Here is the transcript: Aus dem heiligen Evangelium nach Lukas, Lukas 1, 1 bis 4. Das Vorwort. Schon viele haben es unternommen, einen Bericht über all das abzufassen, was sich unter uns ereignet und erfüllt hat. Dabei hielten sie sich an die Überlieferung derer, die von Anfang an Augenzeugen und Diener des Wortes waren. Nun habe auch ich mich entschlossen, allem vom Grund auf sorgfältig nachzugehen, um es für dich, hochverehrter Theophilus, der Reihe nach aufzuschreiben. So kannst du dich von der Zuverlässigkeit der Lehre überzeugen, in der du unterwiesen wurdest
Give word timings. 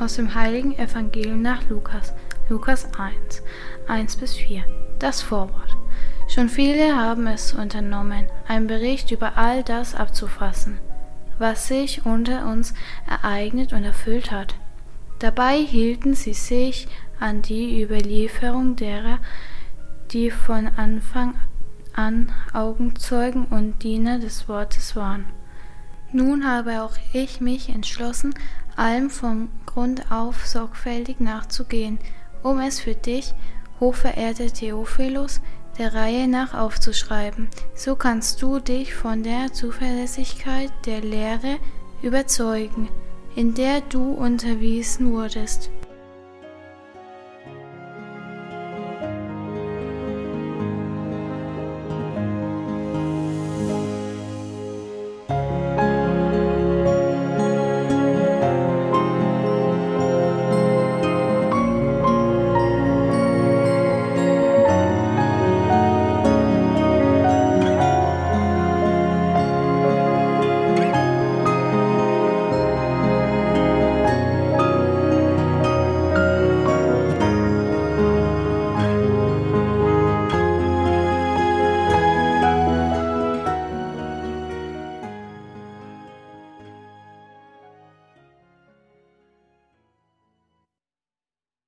Aus 0.00 0.16
dem 0.16 0.34
heiligen 0.34 0.78
Evangelium 0.78 1.42
nach 1.42 1.68
Lukas, 1.68 2.14
Lukas 2.48 2.88
1, 2.98 3.42
1 3.86 4.16
bis 4.16 4.34
4. 4.34 4.64
Das 4.98 5.20
Vorwort. 5.20 5.76
Schon 6.26 6.48
viele 6.48 6.96
haben 6.96 7.26
es 7.26 7.52
unternommen, 7.52 8.26
einen 8.48 8.66
Bericht 8.66 9.10
über 9.10 9.36
all 9.36 9.62
das 9.62 9.94
abzufassen, 9.94 10.78
was 11.38 11.68
sich 11.68 12.06
unter 12.06 12.46
uns 12.46 12.72
ereignet 13.06 13.74
und 13.74 13.84
erfüllt 13.84 14.30
hat. 14.30 14.54
Dabei 15.18 15.58
hielten 15.58 16.14
sie 16.14 16.32
sich 16.32 16.88
an 17.18 17.42
die 17.42 17.82
Überlieferung 17.82 18.76
derer, 18.76 19.18
die 20.12 20.30
von 20.30 20.68
Anfang 20.78 21.34
an 21.92 22.32
Augenzeugen 22.54 23.44
und 23.44 23.82
Diener 23.82 24.18
des 24.18 24.48
Wortes 24.48 24.96
waren. 24.96 25.26
Nun 26.12 26.46
habe 26.46 26.82
auch 26.82 26.96
ich 27.12 27.40
mich 27.40 27.68
entschlossen, 27.68 28.34
allem 28.76 29.10
vom 29.10 29.48
Grund 29.66 30.10
auf 30.10 30.46
sorgfältig 30.46 31.20
nachzugehen, 31.20 31.98
um 32.42 32.58
es 32.58 32.80
für 32.80 32.94
dich, 32.94 33.34
hochverehrter 33.78 34.48
Theophilus, 34.52 35.40
der 35.78 35.94
Reihe 35.94 36.26
nach 36.26 36.52
aufzuschreiben. 36.54 37.48
So 37.74 37.94
kannst 37.94 38.42
du 38.42 38.58
dich 38.58 38.94
von 38.94 39.22
der 39.22 39.52
Zuverlässigkeit 39.52 40.72
der 40.84 41.00
Lehre 41.00 41.58
überzeugen, 42.02 42.88
in 43.36 43.54
der 43.54 43.80
du 43.80 44.12
unterwiesen 44.12 45.12
wurdest 45.12 45.70